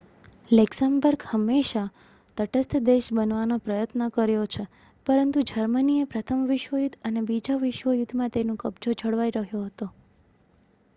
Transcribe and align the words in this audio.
Luxembourg 0.51 1.19
ે 1.19 1.31
હંમેશા 1.31 1.91
તટસ્થ 2.37 2.77
દેશ 2.85 3.09
બનવાનો 3.11 3.59
પ્રયાસ 3.61 3.93
કર્યો 4.15 4.47
છે 4.51 4.63
પરંતુ 5.05 5.45
જર્મનીએ 5.51 6.09
પ્રથમ 6.09 6.41
વિશ્વયુદ્ધ 6.49 6.99
અને 7.05 7.25
બીજા 7.27 7.61
વિશ્વયુદ્ધ 7.63 8.17
માં 8.17 8.35
તેનું 8.35 8.61
કબજો 8.61 8.99
જળવાઈ 8.99 9.37
રહ્યો 9.37 9.65
હતો 9.65 9.93